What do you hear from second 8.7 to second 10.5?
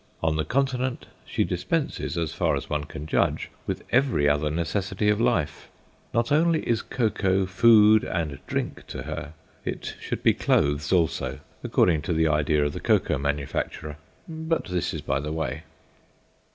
to her, it should be